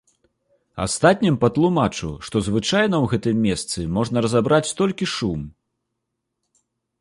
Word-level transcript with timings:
Астатнім 0.85 1.35
патлумачу, 1.43 2.09
што 2.29 2.41
звычайна 2.47 2.95
ў 3.03 3.11
гэтым 3.11 3.37
месцы 3.49 3.85
можна 3.99 4.17
разабраць 4.27 4.63
толькі 4.81 5.11
шум. 5.15 5.47